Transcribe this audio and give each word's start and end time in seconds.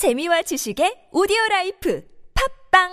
재미와 0.00 0.40
지식의 0.48 1.12
오디오 1.12 1.36
라이프 1.50 2.00
팝빵 2.32 2.88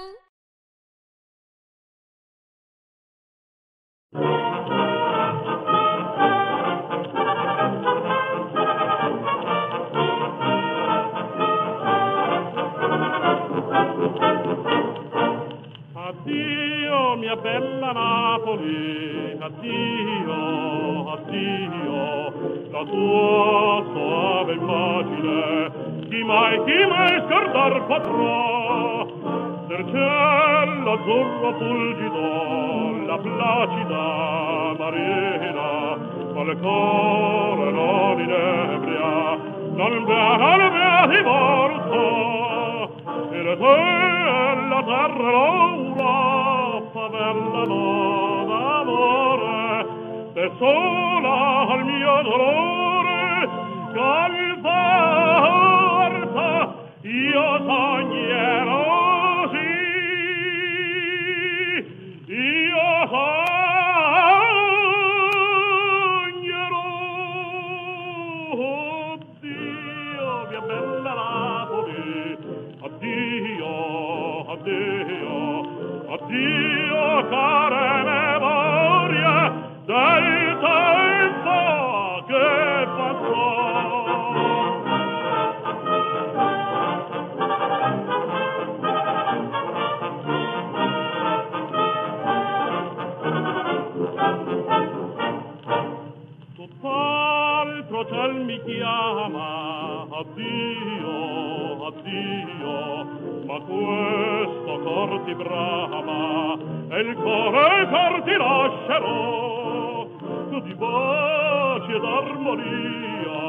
Addio 15.96 17.16
mia 17.16 17.39
bella 17.39 17.95
Napoli, 17.95 19.39
addio, 19.39 20.44
addio, 21.16 22.03
la 22.67 22.84
tua 22.84 23.80
soave 23.95 24.52
immagine, 24.59 25.56
chi 26.09 26.23
mai 26.23 26.63
chi 26.66 26.85
mai 26.88 27.21
scordar 27.27 27.73
potrà 27.88 29.05
del 29.68 29.86
cielo 29.91 30.91
azzurro 30.94 31.54
fulgido 31.59 33.05
la 33.08 33.18
placida 33.18 34.04
marina 34.80 35.70
qual 36.34 36.58
cuore 36.59 37.72
non 37.72 38.20
inebria 38.20 39.55
non 39.77 40.04
bea 40.05 40.35
non 40.38 40.72
bea 40.73 41.05
di 41.08 41.22
morto. 41.23 42.02
E 43.32 43.44
la 43.44 43.55
terra 43.55 44.84
terra 44.84 45.32
l'ora 45.32 46.82
favella 46.94 47.63
non 47.66 48.49
amore 48.49 49.85
e 50.34 50.52
sola 50.58 51.68
al 51.68 51.85
mio 51.85 52.21
dolore 52.24 53.16
addio, 74.58 75.66
addio, 76.09 77.27
care 77.30 77.97
memorie 78.08 78.27
ciel 98.05 98.33
mi 98.45 98.61
chiama, 98.63 100.05
addio, 100.09 101.85
addio, 101.87 103.05
ma 103.45 103.57
questo 103.59 104.79
cor 104.83 105.21
ti 105.25 105.33
brama, 105.33 106.57
e 106.89 106.99
il 106.99 107.15
cuore 107.15 107.87
cor 107.89 108.21
ti 108.23 108.35
lascerò, 108.35 110.07
di 110.63 110.73
baci 110.75 111.91
ed 111.91 112.03
armonia, 112.03 113.41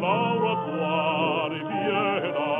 l'aura 0.00 0.54
tua 0.64 1.48
ripiena, 1.48 2.50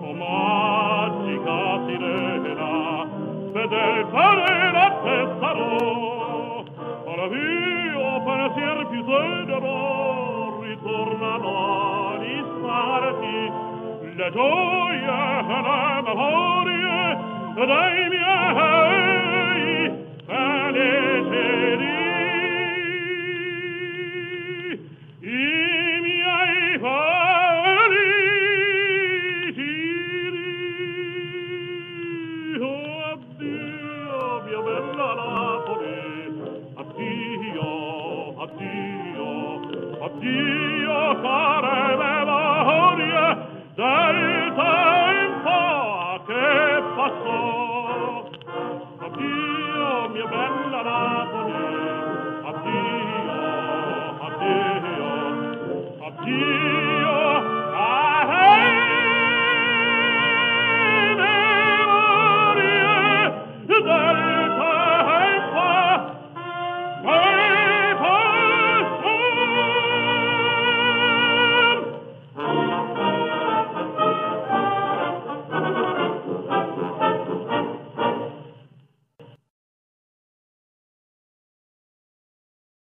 o 0.00 0.12
magica 0.12 1.80
sirena, 1.86 3.06
fedel 3.52 4.06
farina 4.10 4.90
te 5.02 5.28
sarò, 5.40 6.64
ora 7.04 7.28
Dio 7.28 8.22
pensier 8.24 8.86
più 8.88 9.04
tenero 9.04 10.19
tornano 10.82 12.16
gli 12.20 12.42
sarti 12.62 13.52
le 14.16 14.30
gioie 14.32 14.98
e 14.98 15.62
le 15.62 16.02
memorie 16.02 17.18
dei 17.54 18.08
miei 18.08 19.09
addio 40.16 41.00
care 41.22 41.96
memorie 42.02 43.28